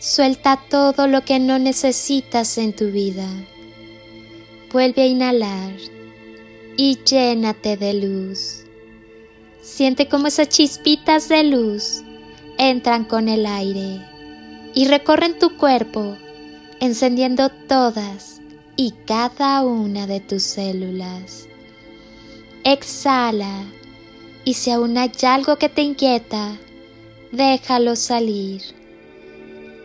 suelta 0.00 0.60
todo 0.68 1.06
lo 1.06 1.24
que 1.24 1.38
no 1.38 1.58
necesitas 1.58 2.58
en 2.58 2.72
tu 2.72 2.90
vida. 2.90 3.28
Vuelve 4.72 5.02
a 5.02 5.06
inhalar 5.06 5.72
y 6.76 6.98
llénate 7.04 7.76
de 7.76 7.94
luz. 7.94 8.64
Siente 9.60 10.08
como 10.08 10.28
esas 10.28 10.48
chispitas 10.48 11.28
de 11.28 11.44
luz 11.44 12.02
entran 12.58 13.04
con 13.04 13.28
el 13.28 13.46
aire 13.46 14.00
y 14.74 14.86
recorren 14.86 15.38
tu 15.38 15.56
cuerpo, 15.56 16.16
encendiendo 16.80 17.48
todas 17.48 18.40
y 18.76 18.92
cada 19.06 19.62
una 19.62 20.06
de 20.06 20.20
tus 20.20 20.42
células. 20.42 21.48
Exhala 22.64 23.64
y 24.44 24.54
si 24.54 24.70
aún 24.70 24.96
hay 24.96 25.10
algo 25.22 25.56
que 25.56 25.68
te 25.68 25.82
inquieta, 25.82 26.56
déjalo 27.32 27.96
salir. 27.96 28.77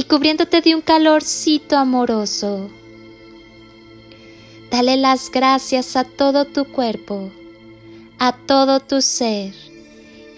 y 0.00 0.04
cubriéndote 0.04 0.62
de 0.62 0.74
un 0.74 0.80
calorcito 0.80 1.76
amoroso. 1.76 2.70
Dale 4.70 4.96
las 4.96 5.30
gracias 5.30 5.94
a 5.94 6.04
todo 6.04 6.46
tu 6.46 6.64
cuerpo, 6.64 7.30
a 8.18 8.32
todo 8.32 8.80
tu 8.80 9.02
ser 9.02 9.52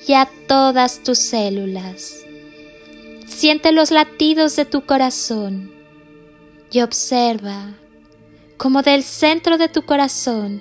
y 0.08 0.14
a 0.14 0.28
todas 0.48 1.04
tus 1.04 1.20
células. 1.20 2.24
Siente 3.24 3.70
los 3.70 3.92
latidos 3.92 4.56
de 4.56 4.64
tu 4.64 4.84
corazón 4.84 5.72
y 6.72 6.80
observa 6.80 7.72
cómo 8.56 8.82
del 8.82 9.04
centro 9.04 9.58
de 9.58 9.68
tu 9.68 9.82
corazón 9.82 10.58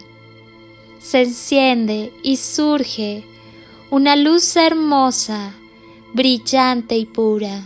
se 0.99 1.23
enciende 1.23 2.13
y 2.21 2.37
surge 2.37 3.23
una 3.89 4.15
luz 4.15 4.55
hermosa, 4.55 5.55
brillante 6.13 6.97
y 6.97 7.07
pura. 7.07 7.65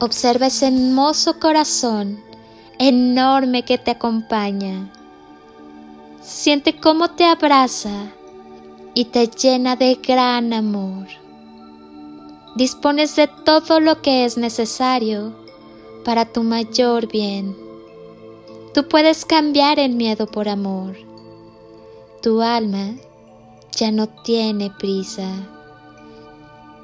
Observa 0.00 0.46
ese 0.46 0.68
hermoso 0.68 1.38
corazón 1.40 2.22
enorme 2.78 3.64
que 3.64 3.78
te 3.78 3.90
acompaña. 3.90 4.90
Siente 6.22 6.78
cómo 6.78 7.10
te 7.10 7.24
abraza 7.24 8.12
y 8.94 9.06
te 9.06 9.26
llena 9.26 9.76
de 9.76 9.94
gran 9.96 10.52
amor. 10.52 11.06
Dispones 12.56 13.16
de 13.16 13.28
todo 13.28 13.80
lo 13.80 14.02
que 14.02 14.24
es 14.24 14.36
necesario 14.36 15.34
para 16.04 16.24
tu 16.24 16.42
mayor 16.42 17.08
bien. 17.08 17.56
Tú 18.74 18.86
puedes 18.88 19.24
cambiar 19.24 19.78
el 19.78 19.94
miedo 19.94 20.26
por 20.26 20.48
amor 20.48 21.08
tu 22.20 22.42
alma 22.42 22.96
ya 23.76 23.92
no 23.92 24.08
tiene 24.08 24.70
prisa. 24.70 25.30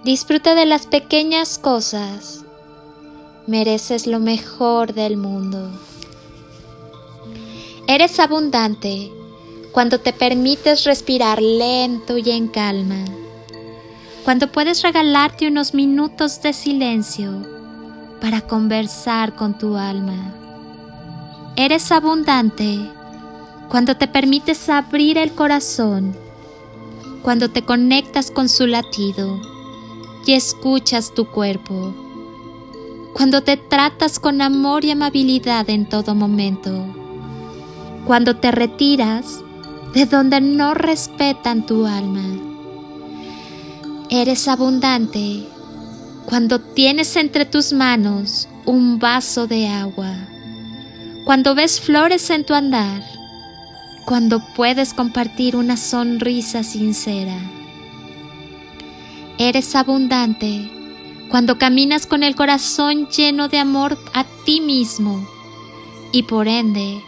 Disfruta 0.05 0.55
de 0.55 0.65
las 0.65 0.87
pequeñas 0.87 1.59
cosas. 1.59 2.45
Mereces 3.47 4.07
lo 4.07 4.21
mejor 4.21 4.95
del 4.95 5.19
mundo. 5.19 5.71
Eres 7.87 8.19
abundante 8.19 9.13
cuando 9.71 10.01
te 10.01 10.15
permites 10.15 10.85
respirar 10.85 11.43
lento 11.43 12.17
y 12.17 12.31
en 12.31 12.49
calma. 12.49 13.05
Cuando 14.25 14.51
puedes 14.51 14.81
regalarte 14.83 15.47
unos 15.47 15.75
minutos 15.75 16.41
de 16.41 16.55
silencio 16.55 17.43
para 18.19 18.41
conversar 18.41 19.35
con 19.35 19.59
tu 19.59 19.77
alma. 19.77 20.33
Eres 21.57 21.93
abundante 21.93 22.79
cuando 23.69 23.95
te 23.97 24.09
permites 24.09 24.71
abrir 24.71 25.19
el 25.19 25.35
corazón, 25.35 26.17
cuando 27.23 27.51
te 27.51 27.63
conectas 27.63 28.31
con 28.31 28.49
su 28.49 28.67
latido 28.67 29.39
y 30.27 30.33
escuchas 30.33 31.13
tu 31.13 31.27
cuerpo, 31.27 31.95
cuando 33.15 33.43
te 33.43 33.57
tratas 33.57 34.19
con 34.19 34.43
amor 34.43 34.85
y 34.85 34.91
amabilidad 34.91 35.71
en 35.71 35.89
todo 35.89 36.17
momento, 36.17 36.85
cuando 38.07 38.37
te 38.37 38.51
retiras 38.51 39.41
de 39.95 40.05
donde 40.05 40.41
no 40.41 40.75
respetan 40.75 41.65
tu 41.65 41.87
alma. 41.87 42.25
Eres 44.11 44.49
abundante 44.49 45.47
cuando 46.27 46.61
tienes 46.61 47.15
entre 47.15 47.45
tus 47.45 47.73
manos 47.73 48.49
un 48.67 48.99
vaso 48.99 49.47
de 49.47 49.69
agua, 49.69 50.13
cuando 51.25 51.55
ves 51.55 51.81
flores 51.81 52.29
en 52.31 52.45
tu 52.45 52.53
andar, 52.53 53.03
cuando 54.07 54.43
puedes 54.57 54.93
compartir 54.93 55.55
una 55.55 55.77
sonrisa 55.77 56.65
sincera. 56.65 57.39
Eres 59.39 59.77
abundante 59.77 60.84
cuando 61.31 61.59
caminas 61.59 62.07
con 62.07 62.23
el 62.23 62.35
corazón 62.35 63.09
lleno 63.09 63.49
de 63.49 63.59
amor 63.59 63.99
a 64.13 64.25
ti 64.45 64.61
mismo 64.61 65.27
y 66.13 66.25
por 66.25 66.49
ende 66.49 67.03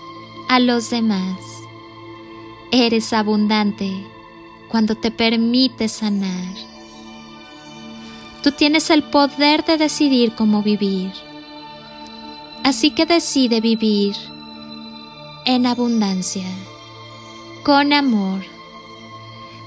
a 0.48 0.58
los 0.58 0.90
demás. 0.90 1.38
Eres 2.70 3.12
abundante 3.12 4.06
cuando 4.68 4.96
te 4.96 5.10
permites 5.10 5.92
sanar. 5.92 6.54
Tú 8.42 8.52
tienes 8.52 8.90
el 8.90 9.02
poder 9.02 9.64
de 9.64 9.76
decidir 9.76 10.34
cómo 10.34 10.62
vivir. 10.62 11.12
Así 12.62 12.90
que 12.90 13.06
decide 13.06 13.60
vivir 13.60 14.16
en 15.44 15.66
abundancia 15.66 16.46
con 17.62 17.92
amor. 17.92 18.42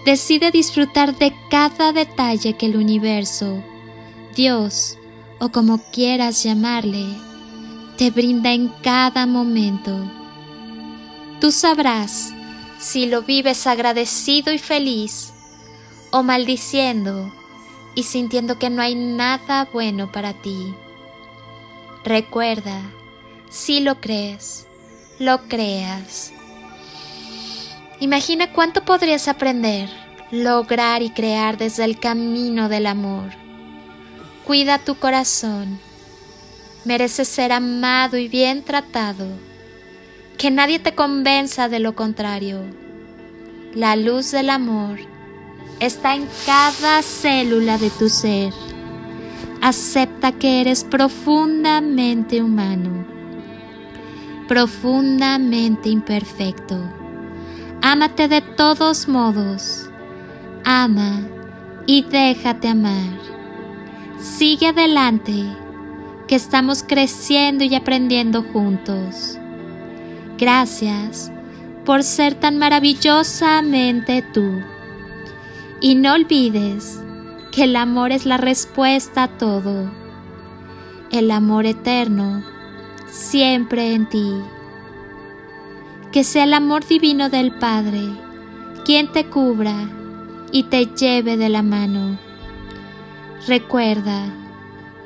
Decide 0.06 0.52
disfrutar 0.52 1.18
de 1.18 1.34
cada 1.50 1.92
detalle 1.92 2.54
que 2.54 2.66
el 2.66 2.78
universo, 2.78 3.63
Dios 4.39 4.97
o 5.39 5.50
como 5.50 5.80
quieras 5.91 6.44
llamarle, 6.44 7.06
te 7.97 8.09
brinda 8.09 8.53
en 8.53 8.69
cada 8.81 9.25
momento. 9.25 10.00
Tú 11.41 11.51
sabrás 11.51 12.31
si 12.80 13.06
lo 13.07 13.24
vives 13.24 13.68
agradecido 13.68 14.53
y 14.53 14.57
feliz 14.57 15.33
o 16.12 16.24
maldiciendo 16.24 17.30
y 17.95 18.03
sintiendo 18.03 18.57
que 18.57 18.69
no 18.69 18.81
hay 18.81 18.95
nada 18.95 19.68
bueno 19.74 20.09
para 20.09 20.31
ti. 20.31 20.74
Recuerda, 22.06 22.80
si 23.50 23.81
lo 23.81 24.00
crees, 24.00 24.68
lo 25.19 25.50
creas. 25.50 26.31
Imagina 28.00 28.53
cuánto 28.53 28.85
podrías 28.85 29.27
aprender, 29.27 29.89
lograr 30.31 31.01
y 31.01 31.09
crear 31.09 31.57
desde 31.57 31.83
el 31.83 32.00
camino 32.00 32.69
del 32.69 32.85
amor. 32.85 33.49
Cuida 34.50 34.80
tu 34.80 34.96
corazón 34.96 35.78
Mereces 36.84 37.28
ser 37.28 37.51
amado 37.51 38.18
y 38.18 38.28
bien 38.28 38.63
tratado. 38.63 39.28
Que 40.40 40.50
nadie 40.50 40.80
te 40.80 40.96
convenza 40.96 41.69
de 41.69 41.78
lo 41.78 41.94
contrario. 41.94 42.63
La 43.75 43.96
luz 43.96 44.31
del 44.31 44.50
amor 44.50 44.98
está 45.80 46.16
en 46.16 46.28
cada 46.48 47.04
célula 47.04 47.78
de 47.78 47.92
tu 47.92 48.10
ser. 48.10 48.51
Acepta 49.62 50.31
que 50.31 50.62
eres 50.62 50.84
profundamente 50.84 52.42
humano, 52.42 53.06
profundamente 54.48 55.90
imperfecto. 55.90 56.92
Ámate 57.84 58.28
de 58.28 58.42
todos 58.42 59.07
modos. 59.07 59.92
Ama 60.66 61.22
y 61.86 62.02
déjate 62.02 62.69
amar. 62.69 63.38
Sigue 64.19 64.68
adelante, 64.68 65.45
que 66.27 66.36
estamos 66.36 66.83
creciendo 66.83 67.63
y 67.63 67.74
aprendiendo 67.74 68.44
juntos. 68.44 69.38
Gracias 70.38 71.31
por 71.86 72.04
ser 72.04 72.36
tan 72.36 72.57
maravillosamente 72.57 74.21
tú. 74.33 74.62
Y 75.81 75.95
no 75.95 76.13
olvides 76.13 77.01
que 77.51 77.63
el 77.63 77.75
amor 77.77 78.12
es 78.12 78.25
la 78.25 78.38
respuesta 78.38 79.24
a 79.24 79.38
todo. 79.38 79.89
El 81.12 81.31
amor 81.31 81.66
eterno 81.66 82.44
siempre 83.07 83.94
en 83.94 84.10
ti. 84.10 84.33
Que 86.12 86.24
sea 86.24 86.44
el 86.44 86.54
amor 86.54 86.86
divino 86.86 87.30
del 87.30 87.54
Padre 87.54 88.01
quien 88.83 89.12
te 89.12 89.25
cubra 89.25 89.88
y 90.51 90.63
te 90.63 90.88
lleve 90.88 91.38
de 91.38 91.48
la 91.48 91.62
mano. 91.62 92.29
Recuerda, 93.47 94.25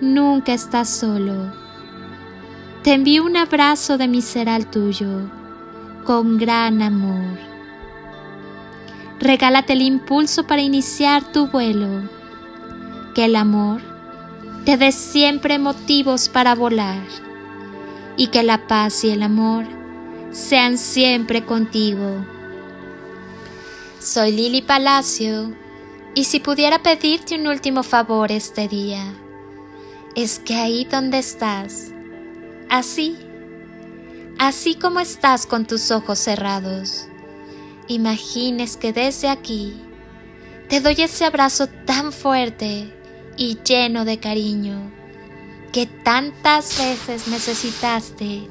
nunca 0.02 0.54
estás 0.54 0.90
solo. 0.90 1.54
Te 2.82 2.94
envío 2.94 3.24
un 3.24 3.38
abrazo 3.38 3.98
de 3.98 4.08
mi 4.08 4.22
ser 4.24 4.50
al 4.50 4.70
tuyo, 4.70 5.30
con 6.04 6.40
gran 6.40 6.82
amor. 6.82 7.38
Regálate 9.20 9.74
el 9.74 9.84
impulso 9.84 10.48
para 10.48 10.64
iniciar 10.64 11.32
tu 11.32 11.48
vuelo. 11.48 12.10
Que 13.14 13.26
el 13.26 13.36
amor 13.36 13.82
te 14.66 14.78
dé 14.78 14.92
siempre 14.92 15.60
motivos 15.60 16.28
para 16.28 16.56
volar 16.56 17.04
y 18.18 18.28
que 18.28 18.42
la 18.42 18.68
paz 18.68 19.04
y 19.04 19.12
el 19.12 19.22
amor 19.22 19.66
sean 20.32 20.80
siempre 20.80 21.46
contigo. 21.46 22.26
Soy 24.00 24.32
Lili 24.32 24.64
Palacio 24.64 25.63
y 26.16 26.26
si 26.26 26.40
pudiera 26.40 26.84
pedirte 26.84 27.36
un 27.36 27.48
último 27.48 27.84
favor 27.84 28.32
este 28.32 28.68
día, 28.68 29.14
es 30.16 30.40
que 30.40 30.56
ahí 30.56 30.86
donde 30.86 31.18
estás, 31.20 31.92
así, 32.70 33.18
así 34.38 34.76
como 34.76 35.00
estás 35.00 35.48
con 35.48 35.66
tus 35.66 35.90
ojos 35.92 36.20
cerrados, 36.20 37.08
imagines 37.88 38.78
que 38.78 38.94
desde 38.94 39.28
aquí 39.28 39.74
te 40.70 40.82
doy 40.82 40.96
ese 41.00 41.26
abrazo 41.26 41.68
tan 41.86 42.12
fuerte 42.12 42.94
y 43.38 43.58
lleno 43.64 44.06
de 44.06 44.20
cariño 44.20 44.92
que 45.72 45.88
tantas 45.88 46.78
veces 46.78 47.28
necesitaste 47.28 48.48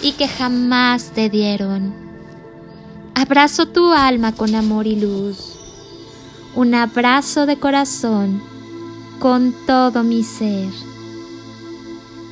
y 0.00 0.12
que 0.12 0.28
jamás 0.28 1.10
te 1.10 1.28
dieron. 1.28 1.92
Abrazo 3.16 3.66
tu 3.66 3.92
alma 3.92 4.32
con 4.32 4.54
amor 4.54 4.86
y 4.86 4.96
luz. 4.96 5.63
Un 6.56 6.72
abrazo 6.74 7.46
de 7.46 7.56
corazón 7.56 8.40
con 9.18 9.52
todo 9.66 10.04
mi 10.04 10.22
ser. 10.22 10.70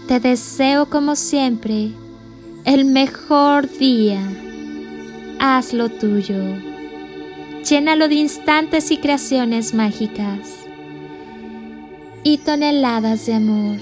Te 0.07 0.21
deseo 0.21 0.89
como 0.89 1.17
siempre 1.17 1.91
el 2.65 2.85
mejor 2.85 3.69
día. 3.69 4.21
Hazlo 5.41 5.89
tuyo. 5.89 6.41
Llénalo 7.69 8.07
de 8.07 8.15
instantes 8.15 8.93
y 8.93 8.99
creaciones 8.99 9.75
mágicas 9.75 10.51
y 12.23 12.39
toneladas 12.39 13.27
de 13.27 13.35
amor. 13.35 13.79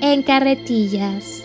En 0.00 0.22
carretillas 0.22 1.42